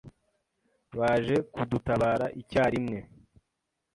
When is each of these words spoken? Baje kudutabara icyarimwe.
Baje 0.97 1.35
kudutabara 1.53 2.25
icyarimwe. 2.41 2.99